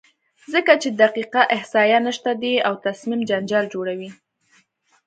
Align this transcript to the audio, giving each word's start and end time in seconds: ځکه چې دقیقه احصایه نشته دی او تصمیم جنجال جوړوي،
ځکه 0.53 0.71
چې 0.81 0.89
دقیقه 1.01 1.41
احصایه 1.55 1.99
نشته 2.07 2.31
دی 2.41 2.53
او 2.67 2.73
تصمیم 2.85 3.21
جنجال 3.29 3.65
جوړوي، 3.73 4.09